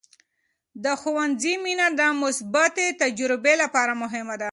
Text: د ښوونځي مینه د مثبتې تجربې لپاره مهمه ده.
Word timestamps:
د 0.83 0.85
ښوونځي 1.01 1.53
مینه 1.65 1.87
د 1.99 2.01
مثبتې 2.21 2.85
تجربې 3.01 3.53
لپاره 3.63 3.93
مهمه 4.03 4.35
ده. 4.41 4.49